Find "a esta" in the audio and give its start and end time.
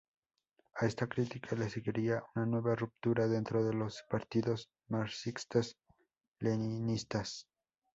0.79-1.05